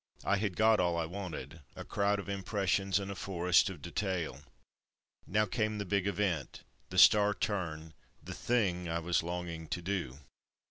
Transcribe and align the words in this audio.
I 0.23 0.37
had 0.37 0.55
got 0.55 0.79
all 0.79 0.97
I 0.97 1.05
wanted, 1.05 1.61
a 1.75 1.85
crowd 1.85 2.17
of 2.17 2.27
impressions 2.27 2.97
and 2.97 3.11
a 3.11 3.15
forest 3.15 3.69
of 3.69 3.83
detail. 3.83 4.41
Now 5.27 5.45
came 5.45 5.77
the 5.77 5.85
big 5.85 6.07
event, 6.07 6.63
the 6.89 6.97
star 6.97 7.35
turn, 7.35 7.93
the 8.23 8.33
thing 8.33 8.89
I 8.89 8.97
was 8.97 9.21
longing 9.21 9.67
to 9.67 9.79
do. 9.83 10.17